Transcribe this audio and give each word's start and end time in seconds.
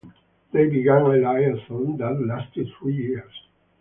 They 0.51 0.65
began 0.67 1.03
a 1.03 1.09
liaison 1.15 1.95
that 1.97 2.19
lasted 2.25 2.67
three 2.79 2.95
years. 2.95 3.43